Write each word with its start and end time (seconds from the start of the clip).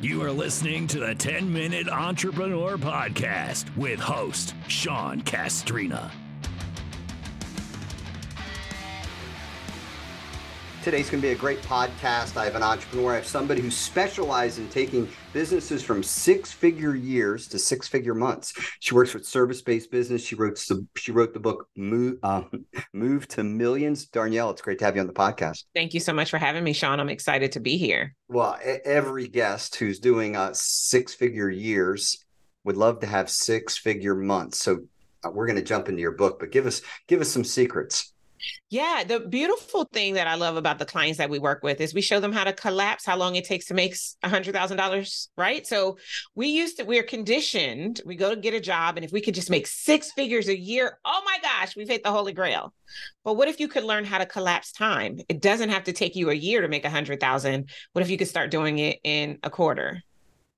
You 0.00 0.22
are 0.22 0.32
listening 0.32 0.86
to 0.88 1.00
the 1.00 1.14
10 1.14 1.52
Minute 1.52 1.88
Entrepreneur 1.88 2.76
Podcast 2.78 3.76
with 3.76 4.00
host 4.00 4.54
Sean 4.66 5.20
Castrina. 5.20 6.10
Today's 10.82 11.10
going 11.10 11.20
to 11.20 11.28
be 11.28 11.32
a 11.32 11.36
great 11.36 11.60
podcast. 11.60 12.38
I 12.38 12.46
have 12.46 12.54
an 12.54 12.62
entrepreneur. 12.62 13.12
I 13.12 13.16
have 13.16 13.26
somebody 13.26 13.60
who 13.60 13.70
specializes 13.70 14.60
in 14.60 14.68
taking 14.70 15.06
businesses 15.34 15.82
from 15.82 16.02
six 16.02 16.52
figure 16.52 16.94
years 16.94 17.46
to 17.48 17.58
six 17.58 17.86
figure 17.86 18.14
months. 18.14 18.54
She 18.80 18.94
works 18.94 19.12
with 19.12 19.26
service 19.26 19.60
based 19.60 19.90
business. 19.90 20.24
She 20.24 20.36
wrote 20.36 20.56
the, 20.56 20.86
she 20.96 21.12
wrote 21.12 21.34
the 21.34 21.40
book 21.40 21.68
Move, 21.76 22.16
um, 22.22 22.64
Move 22.94 23.28
to 23.28 23.44
Millions. 23.44 24.06
Darnyelle, 24.06 24.50
it's 24.52 24.62
great 24.62 24.78
to 24.78 24.86
have 24.86 24.94
you 24.94 25.02
on 25.02 25.06
the 25.06 25.12
podcast. 25.12 25.64
Thank 25.74 25.92
you 25.92 26.00
so 26.00 26.14
much 26.14 26.30
for 26.30 26.38
having 26.38 26.64
me, 26.64 26.72
Sean. 26.72 26.98
I'm 26.98 27.10
excited 27.10 27.52
to 27.52 27.60
be 27.60 27.76
here. 27.76 28.14
Well, 28.28 28.58
every 28.86 29.28
guest 29.28 29.76
who's 29.76 29.98
doing 29.98 30.34
uh, 30.34 30.52
six 30.54 31.12
figure 31.12 31.50
years 31.50 32.24
would 32.64 32.78
love 32.78 33.00
to 33.00 33.06
have 33.06 33.28
six 33.28 33.76
figure 33.76 34.14
months. 34.14 34.60
So 34.60 34.78
uh, 35.22 35.30
we're 35.30 35.46
going 35.46 35.56
to 35.56 35.62
jump 35.62 35.90
into 35.90 36.00
your 36.00 36.12
book, 36.12 36.40
but 36.40 36.50
give 36.50 36.64
us 36.64 36.80
give 37.06 37.20
us 37.20 37.28
some 37.28 37.44
secrets. 37.44 38.14
Yeah, 38.68 39.04
the 39.06 39.20
beautiful 39.20 39.84
thing 39.92 40.14
that 40.14 40.26
I 40.26 40.34
love 40.34 40.56
about 40.56 40.78
the 40.78 40.84
clients 40.84 41.18
that 41.18 41.30
we 41.30 41.38
work 41.38 41.62
with 41.62 41.80
is 41.80 41.92
we 41.92 42.00
show 42.00 42.20
them 42.20 42.32
how 42.32 42.44
to 42.44 42.52
collapse 42.52 43.04
how 43.04 43.16
long 43.16 43.36
it 43.36 43.44
takes 43.44 43.66
to 43.66 43.74
make 43.74 43.94
a 44.22 44.28
hundred 44.28 44.54
thousand 44.54 44.76
dollars, 44.76 45.28
right? 45.36 45.66
So 45.66 45.98
we 46.34 46.48
used 46.48 46.78
to 46.78 46.84
we're 46.84 47.02
conditioned. 47.02 48.00
We 48.04 48.16
go 48.16 48.34
to 48.34 48.40
get 48.40 48.54
a 48.54 48.60
job, 48.60 48.96
and 48.96 49.04
if 49.04 49.12
we 49.12 49.20
could 49.20 49.34
just 49.34 49.50
make 49.50 49.66
six 49.66 50.12
figures 50.12 50.48
a 50.48 50.58
year, 50.58 50.98
oh 51.04 51.22
my 51.24 51.38
gosh, 51.42 51.76
we've 51.76 51.88
hit 51.88 52.02
the 52.02 52.12
holy 52.12 52.32
grail. 52.32 52.72
But 53.24 53.34
what 53.34 53.48
if 53.48 53.60
you 53.60 53.68
could 53.68 53.84
learn 53.84 54.04
how 54.04 54.18
to 54.18 54.26
collapse 54.26 54.72
time? 54.72 55.18
It 55.28 55.40
doesn't 55.40 55.70
have 55.70 55.84
to 55.84 55.92
take 55.92 56.16
you 56.16 56.30
a 56.30 56.34
year 56.34 56.60
to 56.60 56.68
make 56.68 56.84
a 56.84 56.90
hundred 56.90 57.20
thousand. 57.20 57.70
What 57.92 58.02
if 58.02 58.10
you 58.10 58.18
could 58.18 58.28
start 58.28 58.50
doing 58.50 58.78
it 58.78 58.98
in 59.04 59.38
a 59.42 59.50
quarter, 59.50 60.02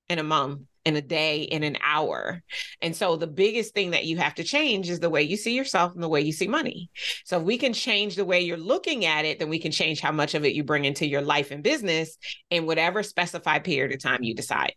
in 0.08 0.19
a 0.19 0.22
month, 0.22 0.60
in 0.84 0.96
a 0.96 1.00
day, 1.00 1.42
in 1.42 1.62
an 1.62 1.77
hour. 1.84 2.42
And 2.80 2.94
so 2.94 3.16
the 3.16 3.27
biggest 3.27 3.75
thing 3.75 3.91
that 3.91 4.05
you 4.05 4.16
have 4.19 4.34
to 4.36 4.44
change 4.44 4.91
is 4.91 5.00
the 5.00 5.11
way 5.11 5.22
you 5.22 5.36
see 5.36 5.55
yourself 5.55 5.94
and 5.94 6.02
the 6.02 6.08
way 6.08 6.20
you 6.20 6.33
see 6.33 6.48
money. 6.48 6.91
So 7.25 7.38
if 7.38 7.44
we 7.44 7.58
can 7.58 7.72
change 7.72 8.16
the 8.16 8.25
way 8.25 8.41
you're 8.41 8.56
looking 8.56 9.05
at 9.05 9.25
it, 9.25 9.38
then 9.38 9.48
we 9.48 9.58
can 9.58 9.72
change 9.72 10.00
how 10.00 10.12
much 10.12 10.34
of 10.34 10.44
it 10.44 10.55
you 10.55 10.64
bring 10.64 10.84
into 10.84 11.06
your 11.06 11.22
life 11.22 11.50
and 11.50 11.62
business 11.62 12.16
in 12.50 12.66
whatever 12.66 13.03
specified 13.03 13.64
period 13.64 13.94
of 13.94 14.03
time 14.03 14.22
you 14.22 14.34
decide. 14.34 14.75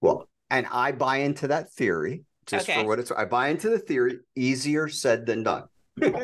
Well, 0.00 0.28
and 0.50 0.66
I 0.70 0.92
buy 0.92 1.18
into 1.18 1.48
that 1.48 1.72
theory 1.72 2.24
just 2.46 2.68
okay. 2.68 2.82
for 2.82 2.88
what 2.88 2.98
it's 2.98 3.12
I 3.12 3.24
buy 3.24 3.48
into 3.48 3.68
the 3.68 3.78
theory 3.78 4.18
easier 4.34 4.88
said 4.88 5.26
than 5.26 5.44
done. 5.44 5.64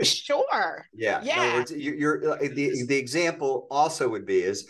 sure. 0.03 0.87
Yeah. 0.93 1.21
Yeah. 1.23 1.55
Words, 1.55 1.71
you're, 1.73 1.95
you're, 1.95 2.21
the 2.49 2.85
the 2.87 2.97
example 2.97 3.67
also 3.71 4.09
would 4.09 4.27
be 4.27 4.43
is 4.43 4.67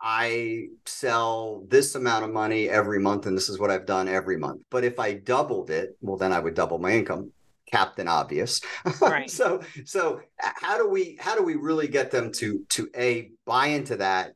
I 0.00 0.68
sell 0.84 1.64
this 1.68 1.94
amount 1.94 2.24
of 2.24 2.32
money 2.32 2.68
every 2.68 2.98
month, 2.98 3.26
and 3.26 3.36
this 3.36 3.48
is 3.48 3.58
what 3.58 3.70
I've 3.70 3.86
done 3.86 4.08
every 4.08 4.36
month. 4.36 4.62
But 4.70 4.84
if 4.84 4.98
I 4.98 5.14
doubled 5.14 5.70
it, 5.70 5.96
well, 6.00 6.16
then 6.16 6.32
I 6.32 6.38
would 6.38 6.54
double 6.54 6.78
my 6.78 6.92
income. 6.92 7.32
Captain 7.70 8.06
Obvious. 8.06 8.60
Right. 9.00 9.28
so, 9.28 9.60
so 9.84 10.20
how 10.38 10.78
do 10.78 10.88
we 10.88 11.16
how 11.20 11.34
do 11.34 11.42
we 11.42 11.56
really 11.56 11.88
get 11.88 12.10
them 12.10 12.30
to 12.32 12.64
to 12.70 12.88
a 12.96 13.30
buy 13.44 13.68
into 13.68 13.96
that? 13.96 14.34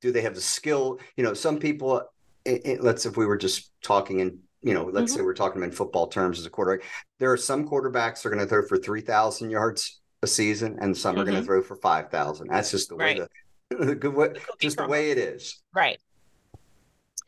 Do 0.00 0.10
they 0.12 0.22
have 0.22 0.34
the 0.34 0.40
skill? 0.40 0.98
You 1.16 1.24
know, 1.24 1.34
some 1.34 1.58
people. 1.58 2.02
It, 2.46 2.62
it, 2.64 2.82
let's 2.82 3.04
if 3.04 3.18
we 3.18 3.26
were 3.26 3.36
just 3.36 3.70
talking 3.82 4.20
in 4.20 4.38
you 4.62 4.74
know, 4.74 4.84
let's 4.84 5.12
mm-hmm. 5.12 5.20
say 5.20 5.24
we're 5.24 5.34
talking 5.34 5.62
in 5.62 5.70
football 5.70 6.06
terms 6.06 6.38
as 6.38 6.46
a 6.46 6.50
quarterback. 6.50 6.86
There 7.18 7.32
are 7.32 7.36
some 7.36 7.68
quarterbacks 7.68 8.22
that 8.22 8.26
are 8.26 8.30
going 8.30 8.42
to 8.42 8.46
throw 8.46 8.66
for 8.66 8.78
three 8.78 9.00
thousand 9.00 9.50
yards 9.50 10.00
a 10.22 10.26
season, 10.26 10.78
and 10.80 10.96
some 10.96 11.14
mm-hmm. 11.14 11.22
are 11.22 11.24
going 11.24 11.36
to 11.36 11.44
throw 11.44 11.62
for 11.62 11.76
five 11.76 12.10
thousand. 12.10 12.48
That's 12.48 12.70
just 12.70 12.88
the 12.88 12.96
way 12.96 13.04
right. 13.04 13.16
the 13.18 13.28
good 13.70 14.14
way, 14.14 14.34
just 14.60 14.76
the 14.76 14.86
way 14.86 15.10
it 15.10 15.18
is. 15.18 15.62
Right. 15.74 15.98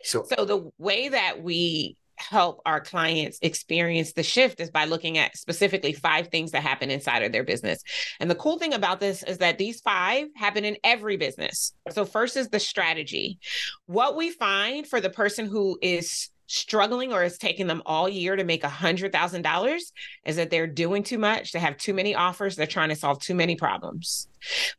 So, 0.02 0.24
so 0.24 0.44
the 0.44 0.70
way 0.78 1.08
that 1.08 1.42
we 1.42 1.96
help 2.16 2.60
our 2.66 2.80
clients 2.80 3.38
experience 3.42 4.12
the 4.12 4.22
shift 4.22 4.60
is 4.60 4.70
by 4.70 4.84
looking 4.84 5.18
at 5.18 5.36
specifically 5.36 5.92
five 5.92 6.28
things 6.28 6.52
that 6.52 6.62
happen 6.62 6.90
inside 6.90 7.22
of 7.22 7.32
their 7.32 7.44
business. 7.44 7.82
And 8.20 8.30
the 8.30 8.34
cool 8.34 8.58
thing 8.58 8.74
about 8.74 9.00
this 9.00 9.22
is 9.22 9.38
that 9.38 9.58
these 9.58 9.80
five 9.80 10.28
happen 10.36 10.64
in 10.64 10.76
every 10.84 11.16
business. 11.16 11.72
So, 11.90 12.04
first 12.04 12.36
is 12.36 12.48
the 12.48 12.60
strategy. 12.60 13.38
What 13.86 14.16
we 14.16 14.30
find 14.30 14.86
for 14.86 15.00
the 15.00 15.10
person 15.10 15.46
who 15.46 15.78
is 15.82 16.30
struggling 16.52 17.12
or 17.12 17.24
it's 17.24 17.38
taking 17.38 17.66
them 17.66 17.82
all 17.86 18.08
year 18.08 18.36
to 18.36 18.44
make 18.44 18.62
a 18.62 18.68
$100,000 18.68 19.80
is 20.26 20.36
that 20.36 20.50
they're 20.50 20.66
doing 20.66 21.02
too 21.02 21.18
much. 21.18 21.52
They 21.52 21.58
have 21.58 21.78
too 21.78 21.94
many 21.94 22.14
offers. 22.14 22.56
They're 22.56 22.66
trying 22.66 22.90
to 22.90 22.96
solve 22.96 23.20
too 23.20 23.34
many 23.34 23.56
problems. 23.56 24.28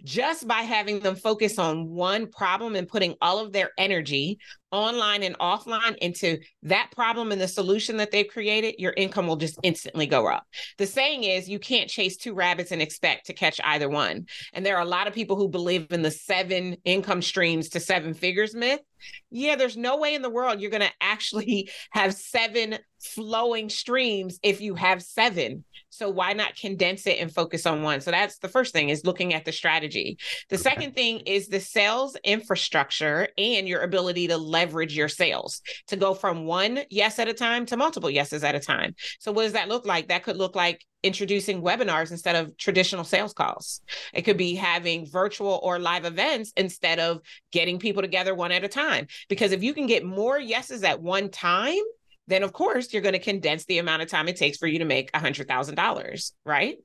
Just 0.03 0.47
by 0.47 0.61
having 0.61 0.99
them 0.99 1.15
focus 1.15 1.57
on 1.57 1.89
one 1.89 2.27
problem 2.27 2.75
and 2.75 2.87
putting 2.87 3.15
all 3.21 3.39
of 3.39 3.53
their 3.53 3.71
energy 3.77 4.37
online 4.73 5.23
and 5.23 5.37
offline 5.37 5.95
into 5.97 6.39
that 6.63 6.89
problem 6.91 7.31
and 7.31 7.39
the 7.39 7.47
solution 7.47 7.95
that 7.97 8.11
they've 8.11 8.27
created, 8.27 8.75
your 8.79 8.93
income 8.97 9.27
will 9.27 9.35
just 9.35 9.59
instantly 9.63 10.07
go 10.07 10.27
up. 10.27 10.45
The 10.77 10.87
saying 10.87 11.23
is 11.23 11.47
you 11.47 11.59
can't 11.59 11.89
chase 11.89 12.17
two 12.17 12.33
rabbits 12.33 12.71
and 12.71 12.81
expect 12.81 13.27
to 13.27 13.33
catch 13.33 13.61
either 13.63 13.87
one. 13.87 14.25
And 14.51 14.65
there 14.65 14.75
are 14.75 14.81
a 14.81 14.85
lot 14.85 15.07
of 15.07 15.13
people 15.13 15.35
who 15.35 15.47
believe 15.47 15.91
in 15.91 16.01
the 16.01 16.11
seven 16.11 16.75
income 16.83 17.21
streams 17.21 17.69
to 17.69 17.79
seven 17.79 18.13
figures 18.13 18.55
myth. 18.55 18.81
Yeah, 19.29 19.55
there's 19.55 19.77
no 19.77 19.97
way 19.97 20.15
in 20.15 20.21
the 20.21 20.29
world 20.29 20.59
you're 20.59 20.71
going 20.71 20.81
to 20.81 20.91
actually 21.01 21.69
have 21.91 22.13
seven 22.13 22.79
flowing 23.03 23.69
streams 23.69 24.39
if 24.43 24.61
you 24.61 24.75
have 24.75 25.01
seven. 25.01 25.63
So 25.89 26.09
why 26.09 26.33
not 26.33 26.55
condense 26.55 27.05
it 27.05 27.19
and 27.19 27.31
focus 27.31 27.67
on 27.67 27.83
one? 27.83 28.01
So 28.01 28.09
that's 28.09 28.39
the 28.39 28.47
first 28.47 28.73
thing 28.73 28.89
is 28.89 29.05
looking 29.05 29.33
at 29.33 29.45
the 29.45 29.51
strategy. 29.51 30.17
The 30.49 30.55
okay. 30.55 30.63
second 30.63 30.95
thing 30.95 31.19
is 31.19 31.47
the 31.47 31.59
sales 31.59 32.17
infrastructure 32.23 33.27
and 33.37 33.67
your 33.67 33.81
ability 33.81 34.27
to 34.29 34.37
leverage 34.37 34.95
your 34.95 35.09
sales 35.09 35.61
to 35.87 35.95
go 35.95 36.15
from 36.15 36.45
one 36.45 36.79
yes 36.89 37.19
at 37.19 37.27
a 37.27 37.33
time 37.33 37.67
to 37.67 37.77
multiple 37.77 38.09
yeses 38.09 38.43
at 38.43 38.55
a 38.55 38.59
time. 38.59 38.95
So 39.19 39.31
what 39.31 39.43
does 39.43 39.53
that 39.53 39.69
look 39.69 39.85
like? 39.85 40.07
That 40.07 40.23
could 40.23 40.37
look 40.37 40.55
like 40.55 40.83
introducing 41.03 41.61
webinars 41.61 42.11
instead 42.11 42.35
of 42.35 42.57
traditional 42.57 43.03
sales 43.03 43.33
calls. 43.33 43.81
It 44.13 44.23
could 44.23 44.37
be 44.37 44.55
having 44.55 45.05
virtual 45.05 45.59
or 45.61 45.77
live 45.77 46.05
events 46.05 46.53
instead 46.57 46.99
of 46.99 47.19
getting 47.51 47.77
people 47.77 48.01
together 48.01 48.33
one 48.33 48.51
at 48.51 48.63
a 48.63 48.69
time. 48.69 49.07
Because 49.29 49.51
if 49.51 49.61
you 49.61 49.73
can 49.73 49.85
get 49.85 50.05
more 50.05 50.39
yeses 50.39 50.83
at 50.83 51.01
one 51.01 51.29
time, 51.29 51.83
then 52.27 52.43
of 52.43 52.53
course 52.53 52.93
you're 52.93 53.01
going 53.01 53.13
to 53.13 53.19
condense 53.19 53.65
the 53.65 53.79
amount 53.79 54.01
of 54.01 54.09
time 54.09 54.27
it 54.27 54.37
takes 54.37 54.57
for 54.57 54.67
you 54.67 54.79
to 54.79 54.85
make 54.85 55.11
$100,000, 55.11 56.31
right? 56.45 56.77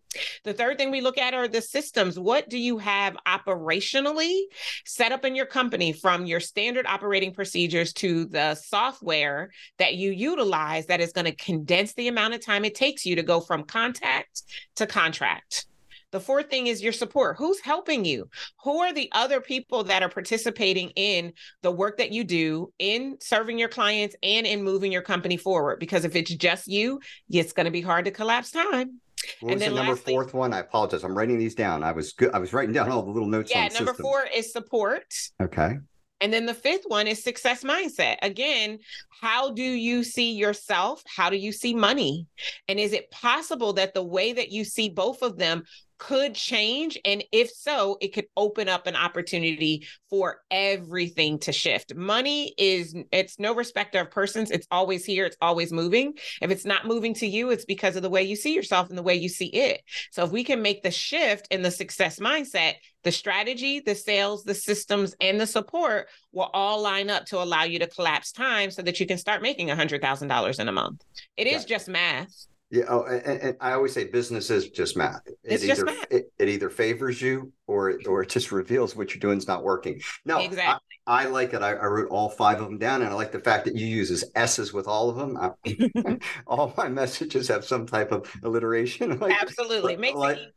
The 0.45 0.53
third 0.53 0.79
thing 0.79 0.91
we 0.91 1.01
look 1.01 1.19
at 1.19 1.35
are 1.35 1.49
the 1.49 1.63
systems. 1.63 2.19
What 2.19 2.49
do 2.49 2.59
you 2.59 2.79
have 2.79 3.17
operationally 3.27 4.43
set 4.85 5.13
up 5.13 5.25
in 5.25 5.35
your 5.35 5.47
company 5.47 5.93
from 5.93 6.27
your 6.27 6.41
standard 6.41 6.87
operating 6.87 7.33
procedures 7.33 7.93
to 7.95 8.25
the 8.27 8.55
software 8.55 9.51
that 9.79 9.95
you 9.95 10.11
utilize 10.11 10.87
that 10.87 11.01
is 11.01 11.13
going 11.13 11.27
to 11.27 11.35
condense 11.35 11.95
the 11.95 12.09
amount 12.09 12.35
of 12.35 12.45
time 12.45 12.65
it 12.65 12.75
takes 12.75 13.07
you 13.07 13.17
to 13.17 13.23
go 13.23 13.41
from 13.41 13.65
contact 13.65 14.43
to 14.77 14.87
contract? 14.87 15.67
The 16.11 16.21
fourth 16.21 16.49
thing 16.49 16.69
is 16.69 16.83
your 16.83 16.93
support. 16.93 17.37
Who's 17.37 17.61
helping 17.61 18.05
you? 18.05 18.29
Who 18.65 18.79
are 18.79 18.93
the 18.93 19.11
other 19.13 19.41
people 19.41 19.85
that 19.85 20.03
are 20.03 20.09
participating 20.09 20.91
in 20.91 21.33
the 21.63 21.71
work 21.71 21.99
that 21.99 22.13
you 22.13 22.25
do 22.25 22.73
in 22.79 23.19
serving 23.21 23.59
your 23.59 23.69
clients 23.69 24.17
and 24.23 24.47
in 24.47 24.63
moving 24.63 24.91
your 24.91 25.03
company 25.03 25.37
forward? 25.37 25.79
Because 25.81 26.05
if 26.05 26.17
it's 26.17 26.35
just 26.35 26.67
you, 26.67 27.01
it's 27.29 27.53
going 27.53 27.67
to 27.67 27.71
be 27.71 27.83
hard 27.83 28.07
to 28.07 28.11
collapse 28.11 28.51
time. 28.51 29.01
What 29.41 29.53
and 29.53 29.61
was 29.61 29.69
the 29.69 29.75
number 29.75 29.93
lastly, 29.93 30.13
fourth 30.15 30.33
one? 30.33 30.55
I 30.55 30.61
apologize. 30.61 31.05
I'm 31.05 31.17
writing 31.17 31.39
these 31.39 31.55
down. 31.55 31.83
I 31.83 31.93
was 31.93 32.13
good. 32.13 32.31
I 32.33 32.39
was 32.39 32.53
writing 32.53 32.73
down 32.73 32.91
all 32.91 33.03
the 33.03 33.11
little 33.11 33.29
notes. 33.29 33.51
Yeah, 33.51 33.69
number 33.69 33.91
system. 33.91 34.03
four 34.03 34.25
is 34.35 34.53
support. 34.53 35.13
Okay. 35.43 35.77
And 36.21 36.33
then 36.33 36.47
the 36.47 36.55
fifth 36.55 36.85
one 36.87 37.07
is 37.07 37.23
success 37.23 37.63
mindset. 37.63 38.17
Again, 38.23 38.79
how 39.21 39.53
do 39.53 39.63
you 39.63 40.03
see 40.03 40.33
yourself? 40.33 41.03
How 41.07 41.31
do 41.31 41.37
you 41.37 41.53
see 41.53 41.75
money? 41.75 42.27
And 42.67 42.81
is 42.81 42.93
it 42.93 43.11
possible 43.11 43.73
that 43.75 43.95
the 43.95 44.03
way 44.03 44.33
that 44.33 44.51
you 44.51 44.65
see 44.65 44.89
both 44.89 45.23
of 45.23 45.37
them 45.37 45.63
could 45.99 46.35
change 46.35 46.99
and 47.05 47.25
if 47.33 47.51
so 47.51 47.99
it 48.01 48.15
could 48.15 48.27
open 48.37 48.69
up 48.69 48.87
an 48.87 48.97
opportunity 48.97 49.87
for 50.09 50.41
everything 50.51 51.39
to 51.41 51.53
shift. 51.53 51.95
Money 51.95 52.55
is 52.57 52.95
it's 53.13 53.39
no 53.39 53.55
respecter 53.55 54.01
of 54.01 54.11
persons. 54.11 54.51
It's 54.51 54.67
always 54.71 55.05
here. 55.05 55.27
It's 55.27 55.37
always 55.41 55.73
moving. 55.73 56.15
If 56.41 56.51
it's 56.51 56.65
not 56.65 56.87
moving 56.87 57.15
to 57.15 57.27
you 57.27 57.51
it's 57.51 57.65
because 57.65 57.97
of 57.97 58.03
the 58.03 58.11
way 58.11 58.23
you 58.23 58.37
see 58.37 58.55
yourself 58.55 58.89
and 58.89 58.97
the 58.97 59.03
way 59.03 59.15
you 59.15 59.29
see 59.29 59.49
it. 59.49 59.83
So 60.13 60.25
if 60.25 60.31
we 60.31 60.45
can 60.45 60.63
make 60.63 60.83
the 60.83 60.91
shift 60.91 61.49
in 61.51 61.63
the 61.63 61.71
success 61.71 62.19
mindset 62.19 62.75
the 63.05 63.13
strategy 63.13 63.81
the 63.81 63.95
sales 63.95 64.45
the 64.45 64.55
systems 64.55 65.15
and 65.21 65.41
the 65.41 65.47
support 65.47 66.09
will 66.33 66.51
all 66.53 66.83
line 66.83 67.11
up 67.11 67.25
to 67.27 67.41
allow 67.41 67.63
you 67.63 67.79
to 67.79 67.87
collapse 67.87 68.33
time 68.33 68.71
so 68.71 68.83
that 68.83 69.01
you 69.01 69.07
can 69.07 69.19
start 69.19 69.43
making 69.43 69.69
$100000 69.69 70.61
in 70.61 70.69
a 70.69 70.73
month. 70.73 71.03
It 71.37 71.47
is 71.47 71.65
just 71.65 71.89
math 71.89 72.47
yeah. 72.71 72.85
Oh, 72.89 73.05
and, 73.05 73.41
and, 73.41 73.57
I 73.61 73.73
always 73.73 73.93
say 73.93 74.05
business 74.05 74.51
is 74.51 74.69
just 74.71 74.97
math. 74.97 75.27
It 75.27 75.39
it's 75.45 75.65
either, 75.65 75.75
just 75.75 75.87
math. 75.87 76.07
It, 76.11 76.33
it, 76.39 76.49
either 76.49 76.71
favors 76.71 77.21
you 77.21 77.53
or 77.67 77.91
it, 77.91 78.07
or 78.07 78.23
it 78.23 78.29
just 78.29 78.53
reveals 78.53 78.95
what 78.95 79.15
you're 79.15 79.21
doing 79.21 79.39
is 79.39 79.47
not 79.47 79.65
working. 79.65 80.01
No, 80.25 80.39
exactly. 80.39 80.85
I, 81.07 81.25
I 81.25 81.27
like 81.27 81.55
it. 81.55 81.63
I, 81.63 81.73
I, 81.73 81.87
wrote 81.87 82.11
all 82.11 82.29
five 82.29 82.61
of 82.61 82.67
them 82.67 82.79
down, 82.79 83.03
and 83.03 83.11
I 83.11 83.15
like 83.15 83.33
the 83.33 83.41
fact 83.41 83.65
that 83.65 83.77
you 83.77 83.87
use 83.87 84.25
S's 84.35 84.73
with 84.73 84.87
all 84.87 85.09
of 85.09 85.17
them. 85.17 86.21
all 86.47 86.75
my 86.77 86.89
messages 86.89 87.49
have 87.49 87.65
some 87.65 87.87
type 87.87 88.13
of 88.13 88.31
alliteration. 88.43 89.19
Like, 89.19 89.41
Absolutely, 89.41 89.97
makes 89.97 90.17
like, 90.17 90.37
it 90.37 90.55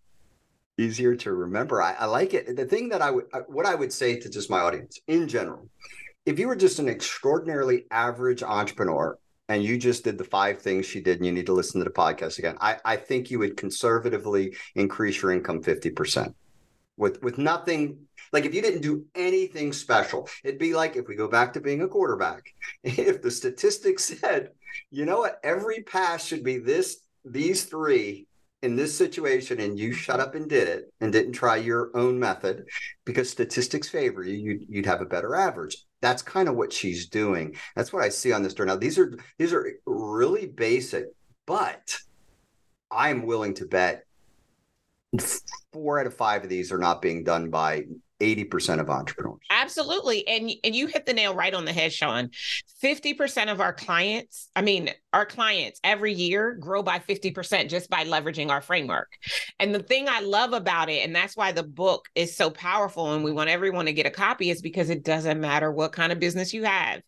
easier 0.78 1.16
to 1.16 1.34
remember. 1.34 1.82
I, 1.82 1.94
I 1.94 2.06
like 2.06 2.34
it. 2.34 2.56
The 2.56 2.66
thing 2.66 2.90
that 2.90 3.02
I 3.02 3.12
would, 3.12 3.26
uh, 3.34 3.42
what 3.48 3.66
I 3.66 3.76
would 3.76 3.94
say 3.94 4.20
to 4.20 4.30
just 4.30 4.50
my 4.50 4.60
audience 4.60 5.00
in 5.08 5.28
general 5.28 5.70
if 6.26 6.38
you 6.38 6.48
were 6.48 6.56
just 6.56 6.80
an 6.80 6.88
extraordinarily 6.88 7.86
average 7.90 8.44
entrepreneur 8.44 9.18
and 9.52 9.64
you 9.64 9.78
just 9.78 10.06
did 10.06 10.18
the 10.18 10.24
five 10.24 10.60
things 10.60 10.86
she 10.86 11.02
did 11.02 11.18
and 11.18 11.26
you 11.26 11.32
need 11.32 11.46
to 11.46 11.54
listen 11.54 11.80
to 11.80 11.84
the 11.84 11.92
podcast 11.92 12.40
again, 12.40 12.58
I, 12.62 12.78
I 12.86 12.96
think 12.96 13.30
you 13.30 13.40
would 13.40 13.58
conservatively 13.58 14.56
increase 14.76 15.22
your 15.22 15.32
income 15.32 15.62
50% 15.62 16.34
with 16.98 17.22
with 17.22 17.38
nothing. 17.38 17.98
Like 18.32 18.46
if 18.46 18.54
you 18.54 18.62
didn't 18.62 18.82
do 18.82 19.06
anything 19.14 19.74
special 19.74 20.30
it'd 20.44 20.60
be 20.60 20.74
like 20.74 20.96
if 20.96 21.08
we 21.08 21.16
go 21.16 21.28
back 21.28 21.54
to 21.54 21.60
being 21.60 21.82
a 21.82 21.88
quarterback. 21.88 22.54
If 22.84 23.22
the 23.22 23.32
statistics 23.32 24.06
said 24.06 24.52
you 24.90 25.06
know 25.06 25.20
what? 25.20 25.40
Every 25.44 25.84
pass 25.84 26.26
should 26.26 26.44
be 26.44 26.58
this 26.58 27.02
these 27.26 27.66
three 27.66 28.28
in 28.62 28.76
this 28.76 28.98
situation 28.98 29.60
and 29.60 29.78
you 29.78 29.92
shut 29.92 30.20
up 30.20 30.36
and 30.36 30.50
did 30.50 30.68
it 30.70 30.94
and 31.02 31.12
didn't 31.12 31.34
try 31.34 31.58
your 31.58 31.92
own 31.96 32.18
method 32.20 32.66
because 33.06 33.30
statistics 33.30 33.90
favor 33.90 34.24
you 34.24 34.36
you'd, 34.36 34.66
you'd 34.70 34.86
have 34.86 35.02
a 35.02 35.06
better 35.06 35.36
average 35.36 35.78
that's 36.02 36.22
kind 36.22 36.50
of 36.50 36.56
what 36.56 36.74
she's 36.74 37.08
doing. 37.08 37.56
That's 37.76 37.94
what 37.94 38.04
i 38.04 38.10
see 38.10 38.32
on 38.32 38.44
this 38.44 38.54
door 38.54 38.66
now 38.66 38.76
these 38.76 38.98
are 38.98 39.18
these 39.38 39.54
are 39.54 39.74
really 39.86 40.46
basic 40.48 41.06
but 41.46 41.98
i'm 42.90 43.26
willing 43.26 43.54
to 43.56 43.66
bet 43.66 44.06
four 45.74 46.00
out 46.00 46.08
of 46.08 46.14
five 46.14 46.44
of 46.44 46.50
these 46.50 46.72
are 46.72 46.78
not 46.78 47.02
being 47.02 47.24
done 47.24 47.50
by 47.50 47.84
80% 48.22 48.80
of 48.80 48.90
entrepreneurs. 48.90 49.40
Absolutely. 49.50 50.28
And 50.28 50.52
and 50.64 50.76
you 50.76 50.88
hit 50.88 51.06
the 51.06 51.14
nail 51.14 51.36
right 51.36 51.54
on 51.54 51.66
the 51.66 51.74
head, 51.74 51.92
Sean. 51.92 52.30
50% 52.84 53.52
of 53.52 53.60
our 53.60 53.74
clients, 53.74 54.50
I 54.56 54.62
mean, 54.62 54.90
our 55.14 55.26
clients 55.26 55.80
every 55.84 56.14
year 56.14 56.54
grow 56.54 56.82
by 56.82 57.00
50% 57.00 57.70
just 57.70 57.90
by 57.90 58.06
leveraging 58.06 58.50
our 58.50 58.62
framework. 58.62 59.12
And 59.60 59.76
the 59.76 59.84
thing 59.84 60.08
I 60.10 60.22
love 60.22 60.54
about 60.54 60.90
it, 60.90 61.06
and 61.06 61.16
that's 61.16 61.38
why 61.38 61.52
the 61.52 61.64
book 61.64 62.08
is 62.16 62.36
so 62.36 62.50
powerful 62.50 63.14
and 63.14 63.24
we 63.24 63.32
want 63.32 63.50
everyone 63.50 63.86
to 63.86 63.94
get 63.94 64.06
a 64.06 64.12
copy, 64.12 64.50
is 64.50 64.62
because 64.62 64.90
it 64.90 65.04
doesn't 65.04 65.40
matter 65.40 65.72
what 65.72 65.92
kind 65.92 66.12
of 66.12 66.20
business 66.20 66.54
you 66.54 66.64
have. 66.64 67.02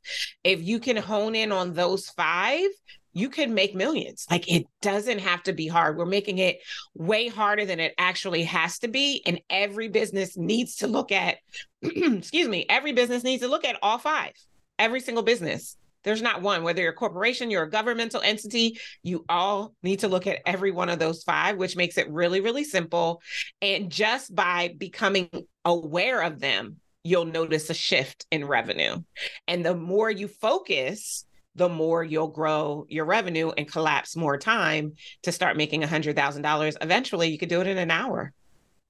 If 0.43 0.61
you 0.61 0.79
can 0.79 0.97
hone 0.97 1.35
in 1.35 1.51
on 1.51 1.73
those 1.73 2.09
five, 2.09 2.69
you 3.13 3.29
can 3.29 3.53
make 3.53 3.75
millions. 3.75 4.25
Like 4.29 4.51
it 4.51 4.65
doesn't 4.81 5.19
have 5.19 5.43
to 5.43 5.53
be 5.53 5.67
hard. 5.67 5.97
We're 5.97 6.05
making 6.05 6.39
it 6.39 6.59
way 6.95 7.27
harder 7.27 7.65
than 7.65 7.79
it 7.79 7.93
actually 7.97 8.43
has 8.43 8.79
to 8.79 8.87
be. 8.87 9.21
And 9.25 9.39
every 9.49 9.87
business 9.87 10.35
needs 10.35 10.77
to 10.77 10.87
look 10.87 11.11
at, 11.11 11.37
excuse 11.81 12.47
me, 12.47 12.65
every 12.69 12.91
business 12.91 13.23
needs 13.23 13.43
to 13.43 13.47
look 13.47 13.65
at 13.65 13.77
all 13.81 13.99
five, 13.99 14.33
every 14.79 14.99
single 14.99 15.23
business. 15.23 15.77
There's 16.03 16.21
not 16.21 16.41
one, 16.41 16.63
whether 16.63 16.81
you're 16.81 16.91
a 16.91 16.95
corporation, 16.95 17.49
you're 17.49 17.63
a 17.63 17.69
governmental 17.69 18.21
entity, 18.21 18.77
you 19.03 19.23
all 19.29 19.73
need 19.83 19.99
to 19.99 20.09
look 20.09 20.27
at 20.27 20.41
every 20.45 20.71
one 20.71 20.89
of 20.89 20.99
those 20.99 21.23
five, 21.23 21.55
which 21.55 21.77
makes 21.77 21.97
it 21.97 22.11
really, 22.11 22.41
really 22.41 22.65
simple. 22.65 23.21
And 23.61 23.89
just 23.89 24.35
by 24.35 24.75
becoming 24.77 25.29
aware 25.63 26.21
of 26.21 26.39
them, 26.41 26.77
you'll 27.05 27.25
notice 27.25 27.69
a 27.69 27.73
shift 27.73 28.25
in 28.31 28.45
revenue. 28.45 29.01
And 29.47 29.65
the 29.65 29.75
more 29.75 30.11
you 30.11 30.27
focus, 30.27 31.25
the 31.55 31.69
more 31.69 32.03
you'll 32.03 32.27
grow 32.27 32.85
your 32.89 33.05
revenue 33.05 33.51
and 33.57 33.71
collapse 33.71 34.15
more 34.15 34.37
time 34.37 34.93
to 35.23 35.31
start 35.31 35.57
making 35.57 35.81
$100,000. 35.81 36.75
Eventually, 36.81 37.29
you 37.29 37.37
could 37.37 37.49
do 37.49 37.61
it 37.61 37.67
in 37.67 37.77
an 37.77 37.91
hour. 37.91 38.33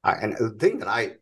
and 0.03 0.33
the 0.37 0.51
thing 0.51 0.79
that 0.79 0.87
I, 0.87 1.13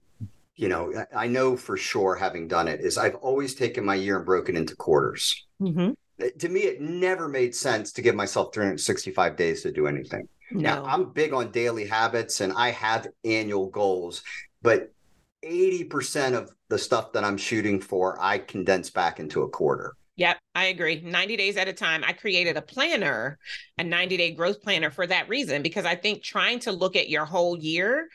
you 0.55 0.69
know, 0.69 0.93
I 1.15 1.27
know 1.27 1.57
for 1.57 1.77
sure 1.77 2.15
having 2.15 2.47
done 2.47 2.67
it 2.67 2.81
is 2.81 2.97
I've 2.97 3.15
always 3.15 3.55
taken 3.55 3.85
my 3.85 3.95
year 3.95 4.17
and 4.17 4.25
broken 4.25 4.55
into 4.55 4.75
quarters. 4.75 5.47
Mm-hmm. 5.61 5.91
To 6.37 6.49
me, 6.49 6.61
it 6.61 6.81
never 6.81 7.27
made 7.27 7.55
sense 7.55 7.91
to 7.93 8.01
give 8.01 8.13
myself 8.13 8.53
365 8.53 9.35
days 9.35 9.63
to 9.63 9.71
do 9.71 9.87
anything. 9.87 10.27
No. 10.51 10.61
Now, 10.61 10.85
I'm 10.85 11.11
big 11.11 11.33
on 11.33 11.51
daily 11.51 11.87
habits 11.87 12.41
and 12.41 12.53
I 12.53 12.71
have 12.71 13.07
annual 13.23 13.69
goals, 13.69 14.21
but 14.61 14.91
80% 15.43 16.33
of 16.33 16.51
the 16.69 16.77
stuff 16.77 17.13
that 17.13 17.23
I'm 17.23 17.37
shooting 17.37 17.79
for, 17.79 18.21
I 18.21 18.37
condense 18.37 18.89
back 18.89 19.19
into 19.19 19.41
a 19.41 19.49
quarter. 19.49 19.95
Yep, 20.17 20.37
I 20.55 20.65
agree. 20.65 21.01
90 21.01 21.37
days 21.37 21.57
at 21.57 21.67
a 21.67 21.73
time. 21.73 22.03
I 22.05 22.13
created 22.13 22.57
a 22.57 22.61
planner, 22.61 23.37
a 23.77 23.83
90 23.83 24.17
day 24.17 24.31
growth 24.31 24.61
planner 24.61 24.91
for 24.91 25.07
that 25.07 25.29
reason, 25.29 25.61
because 25.61 25.85
I 25.85 25.95
think 25.95 26.21
trying 26.21 26.59
to 26.59 26.71
look 26.71 26.95
at 26.95 27.09
your 27.09 27.25
whole 27.25 27.57
year, 27.57 28.09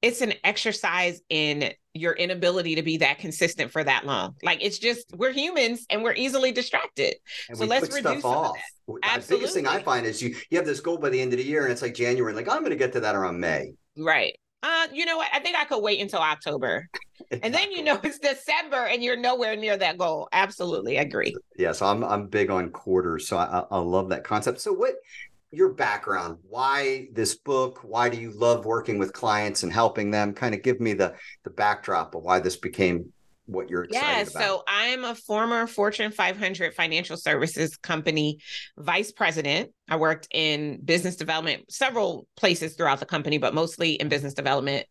it's 0.00 0.20
an 0.20 0.34
exercise 0.44 1.20
in 1.30 1.72
your 1.94 2.12
inability 2.12 2.74
to 2.74 2.82
be 2.82 2.98
that 2.98 3.18
consistent 3.18 3.72
for 3.72 3.82
that 3.82 4.04
long. 4.04 4.34
Like 4.42 4.58
it's 4.62 4.78
just, 4.78 5.06
we're 5.16 5.32
humans 5.32 5.86
and 5.90 6.02
we're 6.02 6.14
easily 6.14 6.52
distracted. 6.52 7.14
And 7.48 7.56
so 7.56 7.64
let's 7.64 7.88
reduce 7.94 8.20
stuff 8.20 8.24
off. 8.24 8.56
Absolutely. 9.02 9.20
The 9.20 9.36
biggest 9.36 9.54
thing 9.54 9.66
I 9.66 9.82
find 9.82 10.06
is 10.06 10.22
you, 10.22 10.36
you 10.50 10.58
have 10.58 10.66
this 10.66 10.80
goal 10.80 10.98
by 10.98 11.08
the 11.08 11.20
end 11.20 11.32
of 11.32 11.38
the 11.38 11.44
year 11.44 11.62
and 11.62 11.72
it's 11.72 11.82
like 11.82 11.94
January, 11.94 12.34
like 12.34 12.48
I'm 12.48 12.60
going 12.60 12.70
to 12.70 12.76
get 12.76 12.92
to 12.92 13.00
that 13.00 13.14
around 13.14 13.40
May. 13.40 13.72
Right 13.96 14.36
uh, 14.64 14.86
you 14.92 15.04
know 15.04 15.18
what? 15.18 15.28
I 15.32 15.40
think 15.40 15.56
I 15.56 15.64
could 15.66 15.82
wait 15.82 16.00
until 16.00 16.20
October. 16.20 16.88
And 17.42 17.54
then 17.54 17.70
you 17.70 17.82
know 17.82 18.00
it's 18.02 18.18
December 18.18 18.86
and 18.86 19.04
you're 19.04 19.16
nowhere 19.16 19.56
near 19.56 19.76
that 19.76 19.98
goal. 19.98 20.28
Absolutely 20.32 20.98
I 20.98 21.02
agree. 21.02 21.36
Yeah, 21.58 21.72
so 21.72 21.86
I'm 21.86 22.02
I'm 22.02 22.28
big 22.28 22.50
on 22.50 22.70
quarters. 22.70 23.28
So 23.28 23.36
I, 23.36 23.64
I 23.70 23.78
love 23.78 24.08
that 24.08 24.24
concept. 24.24 24.60
So 24.60 24.72
what 24.72 24.94
your 25.50 25.72
background, 25.72 26.38
why 26.48 27.08
this 27.12 27.34
book, 27.36 27.80
why 27.82 28.08
do 28.08 28.16
you 28.16 28.32
love 28.32 28.64
working 28.64 28.98
with 28.98 29.12
clients 29.12 29.62
and 29.62 29.72
helping 29.72 30.10
them? 30.10 30.32
Kind 30.32 30.54
of 30.54 30.62
give 30.62 30.80
me 30.80 30.94
the 30.94 31.14
the 31.44 31.50
backdrop 31.50 32.14
of 32.14 32.22
why 32.22 32.40
this 32.40 32.56
became 32.56 33.12
what 33.46 33.68
you're 33.68 33.84
excited 33.84 34.06
yeah, 34.06 34.22
about. 34.22 34.32
so 34.32 34.62
I'm 34.66 35.04
a 35.04 35.14
former 35.14 35.66
Fortune 35.66 36.10
500 36.10 36.74
financial 36.74 37.16
services 37.16 37.76
company 37.76 38.38
vice 38.78 39.12
president. 39.12 39.70
I 39.88 39.96
worked 39.96 40.28
in 40.30 40.80
business 40.84 41.16
development 41.16 41.70
several 41.70 42.26
places 42.36 42.74
throughout 42.74 43.00
the 43.00 43.06
company, 43.06 43.38
but 43.38 43.54
mostly 43.54 43.92
in 43.94 44.08
business 44.08 44.34
development. 44.34 44.86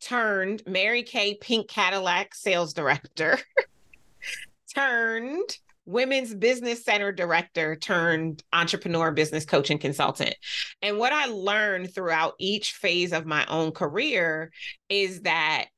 Turned 0.00 0.62
Mary 0.66 1.02
Kay 1.02 1.34
Pink 1.40 1.68
Cadillac 1.68 2.34
sales 2.34 2.72
director. 2.72 3.38
turned 4.74 5.56
women's 5.88 6.34
business 6.34 6.84
center 6.84 7.10
director 7.10 7.74
turned 7.74 8.44
entrepreneur 8.52 9.10
business 9.10 9.46
coach 9.46 9.70
and 9.70 9.80
consultant. 9.80 10.34
And 10.82 10.98
what 10.98 11.12
I 11.14 11.26
learned 11.26 11.94
throughout 11.94 12.34
each 12.38 12.72
phase 12.72 13.12
of 13.14 13.24
my 13.24 13.46
own 13.46 13.72
career 13.72 14.52
is 14.90 15.22
that 15.22 15.68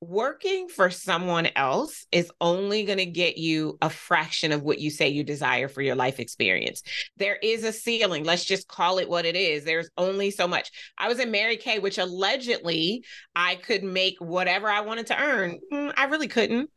working 0.00 0.68
for 0.68 0.90
someone 0.90 1.48
else 1.56 2.06
is 2.12 2.30
only 2.40 2.84
going 2.84 2.98
to 2.98 3.06
get 3.06 3.38
you 3.38 3.78
a 3.80 3.88
fraction 3.88 4.52
of 4.52 4.62
what 4.62 4.78
you 4.78 4.90
say 4.90 5.08
you 5.08 5.24
desire 5.24 5.68
for 5.68 5.82
your 5.82 5.94
life 5.94 6.20
experience. 6.20 6.82
There 7.16 7.36
is 7.36 7.64
a 7.64 7.72
ceiling. 7.72 8.24
Let's 8.24 8.44
just 8.44 8.68
call 8.68 8.98
it 8.98 9.08
what 9.08 9.24
it 9.24 9.36
is. 9.36 9.64
There's 9.64 9.90
only 9.96 10.30
so 10.30 10.46
much. 10.46 10.70
I 10.98 11.08
was 11.08 11.18
in 11.18 11.30
Mary 11.30 11.56
Kay, 11.56 11.78
which 11.78 11.98
allegedly 11.98 13.04
I 13.34 13.56
could 13.56 13.82
make 13.82 14.16
whatever 14.18 14.68
I 14.68 14.80
wanted 14.80 15.06
to 15.08 15.20
earn. 15.20 15.58
Mm, 15.72 15.94
I 15.96 16.04
really 16.04 16.28
couldn't. 16.28 16.70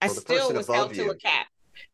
I 0.00 0.06
well, 0.06 0.16
still 0.16 0.52
was 0.52 0.66
held 0.66 0.96
you. 0.96 1.04
to 1.04 1.10
a 1.10 1.16
cap. 1.16 1.46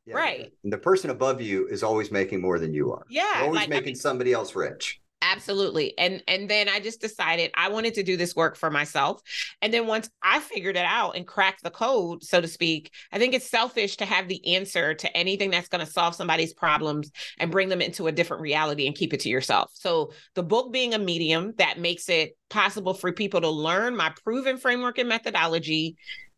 Yeah, 0.04 0.14
right. 0.14 0.52
The 0.62 0.78
person 0.78 1.10
above 1.10 1.40
you 1.40 1.66
is 1.66 1.82
always 1.82 2.12
making 2.12 2.40
more 2.40 2.58
than 2.58 2.72
you 2.72 2.92
are. 2.92 3.02
Yeah. 3.08 3.22
You're 3.36 3.44
always 3.44 3.60
like, 3.62 3.68
making 3.68 3.84
I 3.84 3.86
mean, 3.86 3.96
somebody 3.96 4.32
else 4.32 4.54
rich. 4.54 5.00
Absolutely. 5.32 5.96
And 5.98 6.22
and 6.28 6.48
then 6.48 6.68
I 6.68 6.78
just 6.78 7.00
decided 7.00 7.50
I 7.54 7.68
wanted 7.68 7.94
to 7.94 8.04
do 8.04 8.16
this 8.16 8.36
work 8.36 8.56
for 8.56 8.70
myself. 8.70 9.20
And 9.60 9.74
then 9.74 9.86
once 9.86 10.08
I 10.22 10.38
figured 10.38 10.76
it 10.76 10.84
out 10.84 11.16
and 11.16 11.26
cracked 11.26 11.64
the 11.64 11.70
code, 11.70 12.22
so 12.22 12.40
to 12.40 12.46
speak, 12.46 12.92
I 13.10 13.18
think 13.18 13.34
it's 13.34 13.50
selfish 13.50 13.96
to 13.96 14.04
have 14.04 14.28
the 14.28 14.54
answer 14.54 14.94
to 14.94 15.16
anything 15.16 15.50
that's 15.50 15.68
going 15.68 15.84
to 15.84 15.90
solve 15.90 16.14
somebody's 16.14 16.54
problems 16.54 17.10
and 17.38 17.50
bring 17.50 17.68
them 17.68 17.82
into 17.82 18.06
a 18.06 18.12
different 18.12 18.42
reality 18.42 18.86
and 18.86 18.94
keep 18.94 19.12
it 19.12 19.20
to 19.20 19.28
yourself. 19.28 19.70
So 19.74 20.12
the 20.34 20.44
book 20.44 20.72
being 20.72 20.94
a 20.94 20.98
medium 20.98 21.54
that 21.58 21.80
makes 21.80 22.08
it 22.08 22.36
possible 22.48 22.94
for 22.94 23.12
people 23.12 23.40
to 23.40 23.50
learn 23.50 23.96
my 23.96 24.12
proven 24.22 24.58
framework 24.58 24.98
and 24.98 25.08
methodology 25.08 25.96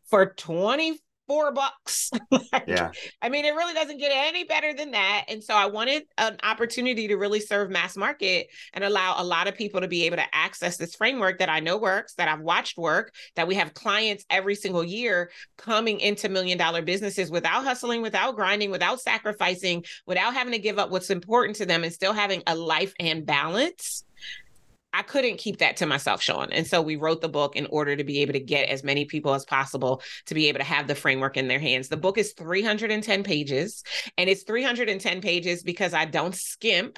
for 0.09 0.33
20 0.33 0.99
four 1.29 1.51
bucks. 1.51 2.09
like, 2.31 2.63
yeah. 2.67 2.91
I 3.21 3.29
mean, 3.29 3.45
it 3.45 3.51
really 3.51 3.75
doesn't 3.75 3.99
get 3.99 4.11
any 4.11 4.45
better 4.45 4.73
than 4.73 4.91
that. 4.91 5.25
And 5.27 5.43
so 5.43 5.53
I 5.53 5.67
wanted 5.67 6.03
an 6.17 6.37
opportunity 6.41 7.07
to 7.07 7.15
really 7.15 7.39
serve 7.39 7.69
mass 7.69 7.95
market 7.95 8.47
and 8.73 8.83
allow 8.83 9.13
a 9.17 9.23
lot 9.23 9.47
of 9.47 9.55
people 9.55 9.79
to 9.79 9.87
be 9.87 10.05
able 10.07 10.17
to 10.17 10.35
access 10.35 10.77
this 10.77 10.95
framework 10.95 11.37
that 11.39 11.47
I 11.47 11.59
know 11.59 11.77
works, 11.77 12.15
that 12.15 12.27
I've 12.27 12.41
watched 12.41 12.79
work, 12.79 13.13
that 13.35 13.47
we 13.47 13.55
have 13.55 13.75
clients 13.75 14.25
every 14.31 14.55
single 14.55 14.83
year 14.83 15.29
coming 15.57 15.99
into 15.99 16.29
million 16.29 16.57
dollar 16.57 16.81
businesses 16.81 17.29
without 17.29 17.63
hustling, 17.63 18.01
without 18.01 18.35
grinding, 18.35 18.71
without 18.71 18.99
sacrificing, 18.99 19.85
without 20.07 20.33
having 20.33 20.53
to 20.53 20.59
give 20.59 20.79
up 20.79 20.89
what's 20.89 21.11
important 21.11 21.57
to 21.57 21.65
them 21.67 21.83
and 21.83 21.93
still 21.93 22.13
having 22.13 22.41
a 22.47 22.55
life 22.55 22.93
and 22.99 23.25
balance 23.25 24.03
I 24.91 25.03
couldn't 25.03 25.37
keep 25.37 25.59
that 25.59 25.77
to 25.77 25.85
myself, 25.85 26.21
Sean. 26.21 26.51
And 26.51 26.65
so 26.65 26.81
we 26.81 26.95
wrote 26.95 27.21
the 27.21 27.29
book 27.29 27.55
in 27.55 27.67
order 27.67 27.95
to 27.95 28.03
be 28.03 28.21
able 28.21 28.33
to 28.33 28.39
get 28.39 28.69
as 28.69 28.83
many 28.83 29.05
people 29.05 29.33
as 29.33 29.45
possible 29.45 30.01
to 30.25 30.33
be 30.33 30.47
able 30.49 30.59
to 30.59 30.65
have 30.65 30.87
the 30.87 30.95
framework 30.95 31.37
in 31.37 31.47
their 31.47 31.59
hands. 31.59 31.89
The 31.89 31.97
book 31.97 32.17
is 32.17 32.33
310 32.33 33.23
pages, 33.23 33.83
and 34.17 34.29
it's 34.29 34.43
310 34.43 35.21
pages 35.21 35.63
because 35.63 35.93
I 35.93 36.05
don't 36.05 36.35
skimp 36.35 36.97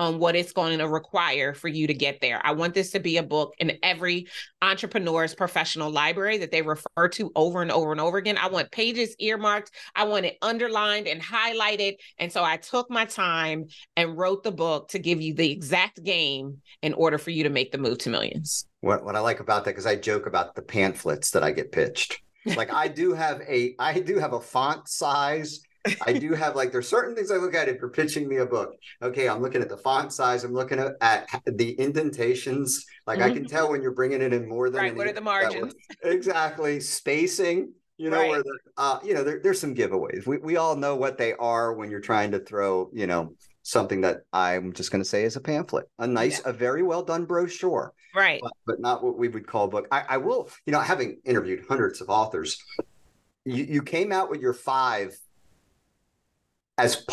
on 0.00 0.18
what 0.18 0.34
it's 0.34 0.52
going 0.52 0.78
to 0.78 0.88
require 0.88 1.52
for 1.52 1.68
you 1.68 1.86
to 1.86 1.92
get 1.92 2.22
there. 2.22 2.40
I 2.42 2.52
want 2.52 2.72
this 2.72 2.90
to 2.92 3.00
be 3.00 3.18
a 3.18 3.22
book 3.22 3.54
in 3.58 3.78
every 3.82 4.26
entrepreneur's 4.62 5.34
professional 5.34 5.90
library 5.90 6.38
that 6.38 6.50
they 6.50 6.62
refer 6.62 7.08
to 7.10 7.30
over 7.36 7.60
and 7.60 7.70
over 7.70 7.92
and 7.92 8.00
over 8.00 8.16
again. 8.16 8.38
I 8.38 8.48
want 8.48 8.70
pages 8.70 9.14
earmarked, 9.18 9.70
I 9.94 10.04
want 10.04 10.24
it 10.24 10.38
underlined 10.40 11.06
and 11.06 11.20
highlighted. 11.20 11.96
And 12.18 12.32
so 12.32 12.42
I 12.42 12.56
took 12.56 12.90
my 12.90 13.04
time 13.04 13.66
and 13.94 14.16
wrote 14.16 14.42
the 14.42 14.52
book 14.52 14.88
to 14.88 14.98
give 14.98 15.20
you 15.20 15.34
the 15.34 15.52
exact 15.52 16.02
game 16.02 16.62
in 16.80 16.94
order 16.94 17.18
for 17.18 17.30
you 17.30 17.44
to 17.44 17.50
make 17.50 17.70
the 17.70 17.78
move 17.78 17.98
to 17.98 18.10
millions. 18.10 18.66
What, 18.80 19.04
what 19.04 19.16
I 19.16 19.20
like 19.20 19.40
about 19.40 19.66
that, 19.66 19.72
because 19.72 19.86
I 19.86 19.96
joke 19.96 20.24
about 20.24 20.54
the 20.54 20.62
pamphlets 20.62 21.32
that 21.32 21.44
I 21.44 21.52
get 21.52 21.72
pitched 21.72 22.22
Like 22.46 22.72
I 22.72 22.88
do 22.88 23.12
have 23.12 23.42
a 23.42 23.74
I 23.78 24.00
do 24.00 24.18
have 24.18 24.32
a 24.32 24.40
font 24.40 24.88
size 24.88 25.60
I 26.06 26.12
do 26.12 26.32
have 26.34 26.56
like 26.56 26.72
there's 26.72 26.88
certain 26.88 27.14
things 27.14 27.30
I 27.30 27.36
look 27.36 27.54
at 27.54 27.68
if 27.68 27.78
you're 27.80 27.90
pitching 27.90 28.28
me 28.28 28.36
a 28.36 28.46
book. 28.46 28.74
Okay, 29.02 29.28
I'm 29.28 29.40
looking 29.40 29.62
at 29.62 29.68
the 29.68 29.76
font 29.76 30.12
size. 30.12 30.44
I'm 30.44 30.52
looking 30.52 30.78
at, 30.78 30.96
at 31.00 31.28
the 31.46 31.72
indentations. 31.72 32.84
Like 33.06 33.18
mm-hmm. 33.18 33.26
I 33.26 33.30
can 33.30 33.44
mm-hmm. 33.44 33.56
tell 33.56 33.70
when 33.70 33.82
you're 33.82 33.94
bringing 33.94 34.20
it 34.22 34.32
in 34.32 34.48
more 34.48 34.70
than 34.70 34.82
right. 34.82 34.96
What 34.96 35.06
are 35.06 35.12
the 35.12 35.20
margins? 35.20 35.74
Exactly, 36.02 36.80
spacing. 36.80 37.72
You 37.96 38.08
know 38.08 38.18
right. 38.18 38.30
where 38.30 38.42
the 38.42 38.58
uh, 38.78 38.98
you 39.04 39.14
know 39.14 39.22
there, 39.22 39.40
there's 39.42 39.60
some 39.60 39.74
giveaways. 39.74 40.26
We 40.26 40.38
we 40.38 40.56
all 40.56 40.76
know 40.76 40.96
what 40.96 41.18
they 41.18 41.34
are 41.34 41.74
when 41.74 41.90
you're 41.90 42.00
trying 42.00 42.30
to 42.32 42.40
throw 42.40 42.90
you 42.92 43.06
know 43.06 43.34
something 43.62 44.00
that 44.00 44.22
I'm 44.32 44.72
just 44.72 44.90
going 44.90 45.02
to 45.02 45.08
say 45.08 45.24
is 45.24 45.36
a 45.36 45.40
pamphlet, 45.40 45.86
a 45.98 46.06
nice, 46.06 46.40
yeah. 46.42 46.50
a 46.50 46.52
very 46.52 46.82
well 46.82 47.02
done 47.02 47.24
brochure, 47.24 47.92
right? 48.14 48.40
But, 48.42 48.52
but, 48.66 48.80
not 48.80 49.04
what 49.04 49.18
we 49.18 49.28
would 49.28 49.46
call 49.46 49.66
a 49.66 49.68
book. 49.68 49.86
I, 49.92 50.04
I 50.08 50.16
will, 50.16 50.48
you 50.66 50.72
know, 50.72 50.80
having 50.80 51.18
interviewed 51.24 51.64
hundreds 51.68 52.00
of 52.00 52.08
authors, 52.08 52.62
you, 53.44 53.64
you 53.64 53.82
came 53.82 54.12
out 54.12 54.30
with 54.30 54.40
your 54.40 54.54
five 54.54 55.16
as 56.78 57.04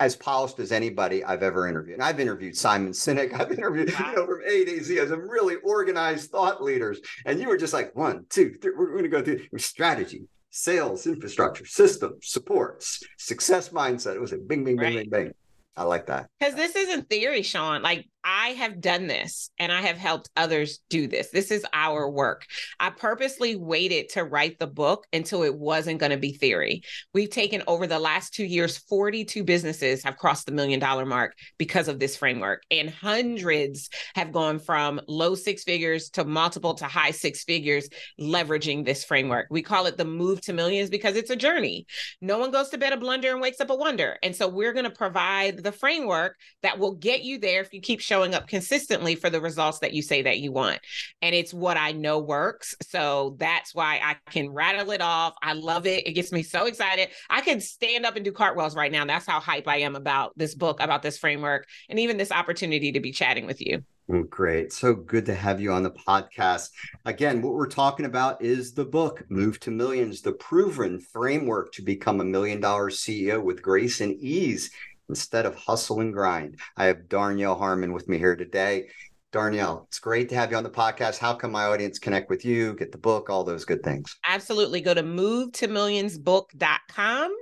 as 0.00 0.16
polished 0.16 0.58
as 0.58 0.72
anybody 0.72 1.24
I've 1.24 1.42
ever 1.42 1.66
interviewed. 1.66 1.94
And 1.94 2.02
I've 2.02 2.20
interviewed 2.20 2.56
Simon 2.56 2.92
Sinek. 2.92 3.38
I've 3.38 3.52
interviewed 3.52 3.92
wow. 3.92 4.10
you 4.10 4.16
know 4.16 4.26
from 4.26 4.42
A 4.46 4.64
to 4.64 4.84
Z 4.84 4.98
as 4.98 5.08
some 5.08 5.28
really 5.28 5.56
organized 5.64 6.30
thought 6.30 6.62
leaders. 6.62 7.00
And 7.24 7.40
you 7.40 7.48
were 7.48 7.56
just 7.56 7.72
like 7.72 7.94
one, 7.96 8.26
two, 8.28 8.54
three. 8.60 8.72
We're 8.76 8.90
going 8.90 9.04
to 9.04 9.08
go 9.08 9.22
through 9.22 9.40
strategy, 9.58 10.24
sales, 10.50 11.06
infrastructure, 11.06 11.66
systems, 11.66 12.28
supports, 12.28 13.02
success 13.18 13.70
mindset. 13.70 14.14
It 14.14 14.20
was 14.20 14.32
a 14.32 14.38
bing, 14.38 14.64
bing, 14.64 14.76
bing, 14.76 14.96
right. 14.96 15.10
bing, 15.10 15.24
bing. 15.24 15.34
I 15.76 15.82
like 15.84 16.06
that. 16.06 16.28
Because 16.38 16.54
this 16.54 16.76
isn't 16.76 17.08
theory, 17.08 17.42
Sean. 17.42 17.82
Like 17.82 18.06
I 18.24 18.48
have 18.50 18.80
done 18.80 19.06
this 19.06 19.50
and 19.58 19.70
I 19.70 19.82
have 19.82 19.98
helped 19.98 20.30
others 20.34 20.80
do 20.88 21.06
this. 21.06 21.28
This 21.28 21.50
is 21.50 21.66
our 21.74 22.08
work. 22.08 22.46
I 22.80 22.88
purposely 22.88 23.54
waited 23.54 24.08
to 24.10 24.24
write 24.24 24.58
the 24.58 24.66
book 24.66 25.06
until 25.12 25.42
it 25.42 25.54
wasn't 25.54 26.00
going 26.00 26.10
to 26.10 26.16
be 26.16 26.32
theory. 26.32 26.82
We've 27.12 27.28
taken 27.28 27.62
over 27.66 27.86
the 27.86 27.98
last 27.98 28.32
two 28.32 28.46
years, 28.46 28.78
42 28.78 29.44
businesses 29.44 30.02
have 30.04 30.16
crossed 30.16 30.46
the 30.46 30.52
million 30.52 30.80
dollar 30.80 31.04
mark 31.04 31.34
because 31.58 31.86
of 31.86 31.98
this 31.98 32.16
framework, 32.16 32.62
and 32.70 32.88
hundreds 32.88 33.90
have 34.14 34.32
gone 34.32 34.58
from 34.58 35.00
low 35.06 35.34
six 35.34 35.62
figures 35.62 36.08
to 36.10 36.24
multiple 36.24 36.74
to 36.74 36.86
high 36.86 37.10
six 37.10 37.44
figures 37.44 37.88
leveraging 38.18 38.86
this 38.86 39.04
framework. 39.04 39.48
We 39.50 39.62
call 39.62 39.86
it 39.86 39.98
the 39.98 40.04
move 40.06 40.40
to 40.42 40.54
millions 40.54 40.88
because 40.88 41.16
it's 41.16 41.30
a 41.30 41.36
journey. 41.36 41.86
No 42.22 42.38
one 42.38 42.50
goes 42.50 42.70
to 42.70 42.78
bed 42.78 42.94
a 42.94 42.96
blunder 42.96 43.32
and 43.32 43.40
wakes 43.40 43.60
up 43.60 43.70
a 43.70 43.74
wonder. 43.74 44.16
And 44.22 44.34
so 44.34 44.48
we're 44.48 44.72
going 44.72 44.84
to 44.84 44.90
provide 44.90 45.62
the 45.62 45.72
framework 45.72 46.36
that 46.62 46.78
will 46.78 46.94
get 46.94 47.22
you 47.22 47.38
there 47.38 47.60
if 47.60 47.72
you 47.72 47.80
keep 47.80 48.00
showing 48.00 48.13
showing 48.14 48.32
up 48.32 48.46
consistently 48.46 49.16
for 49.16 49.28
the 49.28 49.40
results 49.40 49.80
that 49.80 49.92
you 49.92 50.00
say 50.00 50.22
that 50.22 50.38
you 50.38 50.52
want. 50.52 50.78
And 51.20 51.34
it's 51.34 51.52
what 51.52 51.76
I 51.76 51.90
know 51.90 52.20
works. 52.20 52.76
So 52.80 53.34
that's 53.40 53.74
why 53.74 54.00
I 54.04 54.14
can 54.30 54.50
rattle 54.50 54.92
it 54.92 55.00
off. 55.00 55.34
I 55.42 55.54
love 55.54 55.84
it. 55.84 56.06
It 56.06 56.12
gets 56.12 56.30
me 56.30 56.44
so 56.44 56.66
excited. 56.66 57.08
I 57.28 57.40
can 57.40 57.60
stand 57.60 58.06
up 58.06 58.14
and 58.14 58.24
do 58.24 58.30
cartwheels 58.30 58.76
right 58.76 58.92
now. 58.92 59.04
That's 59.04 59.26
how 59.26 59.40
hype 59.40 59.66
I 59.66 59.78
am 59.78 59.96
about 59.96 60.32
this 60.36 60.54
book, 60.54 60.80
about 60.80 61.02
this 61.02 61.18
framework, 61.18 61.66
and 61.88 61.98
even 61.98 62.16
this 62.16 62.30
opportunity 62.30 62.92
to 62.92 63.00
be 63.00 63.10
chatting 63.10 63.46
with 63.46 63.60
you. 63.60 63.82
Great. 64.28 64.72
So 64.72 64.94
good 64.94 65.26
to 65.26 65.34
have 65.34 65.60
you 65.60 65.72
on 65.72 65.82
the 65.82 65.90
podcast. 65.90 66.68
Again, 67.06 67.42
what 67.42 67.54
we're 67.54 67.66
talking 67.66 68.04
about 68.06 68.40
is 68.44 68.74
the 68.74 68.84
book, 68.84 69.24
Move 69.28 69.58
to 69.60 69.72
Millions, 69.72 70.20
the 70.20 70.32
proven 70.32 71.00
framework 71.00 71.72
to 71.72 71.82
become 71.82 72.20
a 72.20 72.24
million 72.24 72.60
dollar 72.60 72.90
CEO 72.90 73.42
with 73.42 73.62
grace 73.62 74.00
and 74.00 74.14
ease 74.20 74.70
instead 75.08 75.46
of 75.46 75.54
hustle 75.54 76.00
and 76.00 76.12
grind. 76.12 76.58
I 76.76 76.86
have 76.86 77.08
Darnyelle 77.08 77.56
Harmon 77.58 77.92
with 77.92 78.08
me 78.08 78.18
here 78.18 78.34
today. 78.36 78.88
Darnyelle, 79.32 79.84
it's 79.88 79.98
great 79.98 80.28
to 80.28 80.36
have 80.36 80.52
you 80.52 80.56
on 80.56 80.62
the 80.62 80.70
podcast. 80.70 81.18
How 81.18 81.34
can 81.34 81.50
my 81.50 81.64
audience 81.64 81.98
connect 81.98 82.30
with 82.30 82.44
you, 82.44 82.74
get 82.74 82.92
the 82.92 82.98
book, 82.98 83.28
all 83.28 83.42
those 83.42 83.64
good 83.64 83.82
things? 83.82 84.16
Absolutely. 84.24 84.80
Go 84.80 84.94
to 84.94 85.02
movetomillionsbook.com. 85.02 87.36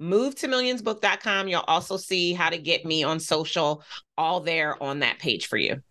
Movetomillionsbook.com. 0.00 1.48
You'll 1.48 1.64
also 1.66 1.96
see 1.96 2.32
how 2.32 2.50
to 2.50 2.58
get 2.58 2.84
me 2.84 3.02
on 3.02 3.18
social, 3.18 3.82
all 4.16 4.38
there 4.40 4.80
on 4.80 5.00
that 5.00 5.18
page 5.18 5.48
for 5.48 5.56
you. 5.56 5.82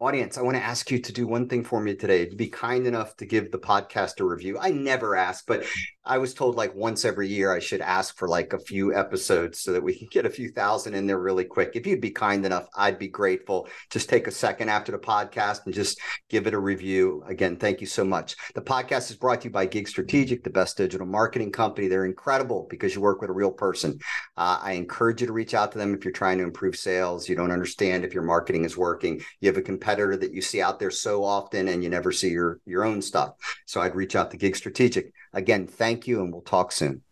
Audience, 0.00 0.38
I 0.38 0.42
want 0.42 0.56
to 0.56 0.62
ask 0.62 0.92
you 0.92 1.00
to 1.00 1.12
do 1.12 1.26
one 1.26 1.48
thing 1.48 1.64
for 1.64 1.80
me 1.80 1.92
today. 1.92 2.24
To 2.24 2.36
be 2.36 2.46
kind 2.46 2.86
enough 2.86 3.16
to 3.16 3.26
give 3.26 3.50
the 3.50 3.58
podcast 3.58 4.20
a 4.20 4.24
review. 4.24 4.56
I 4.56 4.70
never 4.70 5.16
ask, 5.16 5.44
but 5.44 5.64
I 6.04 6.18
was 6.18 6.34
told 6.34 6.54
like 6.54 6.72
once 6.72 7.04
every 7.04 7.26
year 7.26 7.52
I 7.52 7.58
should 7.58 7.80
ask 7.80 8.16
for 8.16 8.28
like 8.28 8.52
a 8.52 8.60
few 8.60 8.94
episodes 8.94 9.60
so 9.60 9.72
that 9.72 9.82
we 9.82 9.98
can 9.98 10.06
get 10.12 10.24
a 10.24 10.30
few 10.30 10.50
thousand 10.50 10.94
in 10.94 11.08
there 11.08 11.18
really 11.18 11.44
quick. 11.44 11.72
If 11.74 11.84
you'd 11.84 12.00
be 12.00 12.12
kind 12.12 12.46
enough, 12.46 12.68
I'd 12.76 13.00
be 13.00 13.08
grateful. 13.08 13.68
Just 13.90 14.08
take 14.08 14.28
a 14.28 14.30
second 14.30 14.68
after 14.68 14.92
the 14.92 14.98
podcast 14.98 15.66
and 15.66 15.74
just 15.74 16.00
give 16.30 16.46
it 16.46 16.54
a 16.54 16.60
review. 16.60 17.24
Again, 17.26 17.56
thank 17.56 17.80
you 17.80 17.88
so 17.88 18.04
much. 18.04 18.36
The 18.54 18.62
podcast 18.62 19.10
is 19.10 19.16
brought 19.16 19.40
to 19.40 19.48
you 19.48 19.50
by 19.50 19.66
Gig 19.66 19.88
Strategic, 19.88 20.44
the 20.44 20.50
best 20.50 20.76
digital 20.76 21.08
marketing 21.08 21.50
company. 21.50 21.88
They're 21.88 22.06
incredible 22.06 22.68
because 22.70 22.94
you 22.94 23.00
work 23.00 23.20
with 23.20 23.30
a 23.30 23.34
real 23.34 23.52
person. 23.52 23.98
Uh, 24.36 24.60
I 24.62 24.74
encourage 24.74 25.22
you 25.22 25.26
to 25.26 25.32
reach 25.32 25.54
out 25.54 25.72
to 25.72 25.78
them 25.78 25.92
if 25.92 26.04
you're 26.04 26.12
trying 26.12 26.38
to 26.38 26.44
improve 26.44 26.76
sales. 26.76 27.28
You 27.28 27.34
don't 27.34 27.50
understand 27.50 28.04
if 28.04 28.14
your 28.14 28.22
marketing 28.22 28.64
is 28.64 28.76
working. 28.76 29.20
You 29.40 29.48
have 29.48 29.58
a 29.58 29.62
competitor 29.88 30.18
that 30.18 30.34
you 30.34 30.42
see 30.42 30.60
out 30.60 30.78
there 30.78 30.90
so 30.90 31.24
often 31.24 31.68
and 31.68 31.82
you 31.82 31.88
never 31.88 32.12
see 32.12 32.28
your, 32.28 32.60
your 32.66 32.84
own 32.84 33.00
stuff. 33.00 33.36
So 33.64 33.80
I'd 33.80 33.94
reach 33.94 34.14
out 34.16 34.30
to 34.30 34.36
Gig 34.36 34.54
Strategic. 34.54 35.14
Again, 35.32 35.66
thank 35.66 36.06
you, 36.06 36.20
and 36.20 36.30
we'll 36.30 36.42
talk 36.42 36.72
soon. 36.72 37.02